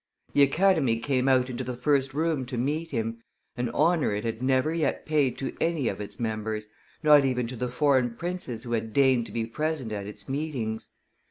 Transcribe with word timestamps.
The 0.33 0.41
Academy 0.41 0.97
came 0.97 1.27
out 1.27 1.47
into 1.47 1.63
the 1.63 1.75
first 1.77 2.15
room 2.15 2.43
to 2.47 2.57
meet 2.57 2.89
him, 2.89 3.21
an 3.55 3.69
honor 3.69 4.11
it 4.15 4.23
had 4.23 4.41
never 4.41 4.73
yet 4.73 5.05
paid 5.05 5.37
to 5.37 5.55
any 5.61 5.87
of 5.89 6.01
its 6.01 6.19
members, 6.19 6.67
not 7.03 7.23
even 7.23 7.45
to 7.45 7.55
the 7.55 7.69
foreign 7.69 8.15
princes 8.15 8.63
who 8.63 8.71
had 8.71 8.93
deigned 8.93 9.27
to 9.27 9.31
be 9.31 9.45
present 9.45 9.91
at 9.91 10.07
its 10.07 10.27
meetings. 10.27 10.89